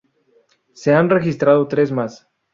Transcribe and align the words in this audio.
Se 0.73 0.95
han 0.95 1.11
registrado 1.11 1.67
tres 1.67 1.91
más. 1.91 2.27